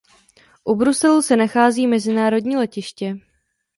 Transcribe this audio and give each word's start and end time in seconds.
U 0.63 0.75
Bruselu 0.75 1.21
se 1.21 1.35
nachází 1.35 1.87
mezinárodní 1.87 2.57
letiště. 2.57 3.17